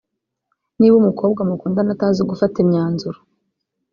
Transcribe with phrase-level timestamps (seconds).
[0.77, 3.17] niba umukobwa mukundana atazi gufata imyanzuro